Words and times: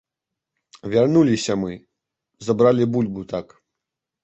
Вярнуліся 0.93 1.59
мы, 1.65 1.71
забралі 2.49 2.91
бульбу 2.97 3.21
так. 3.37 3.47